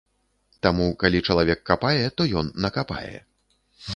Таму, 0.65 0.85
калі 1.03 1.19
чалавек 1.33 1.59
капае, 1.69 2.05
то 2.21 2.29
ён 2.41 2.51
накапае. 2.65 3.17